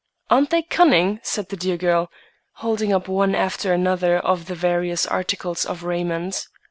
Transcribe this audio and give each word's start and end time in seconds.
"Aren't 0.31 0.49
they 0.49 0.63
cunning?" 0.63 1.19
said 1.21 1.49
the 1.49 1.55
dear 1.55 1.77
girl, 1.77 2.09
holding 2.55 2.91
up 2.91 3.07
one 3.07 3.35
after 3.35 3.71
another 3.71 4.17
of 4.17 4.47
the 4.47 4.55
various 4.55 5.05
articles 5.05 5.63
of 5.63 5.83
raiment. 5.83 6.47